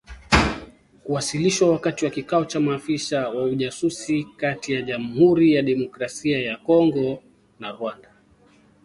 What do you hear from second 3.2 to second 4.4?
wa ujasusi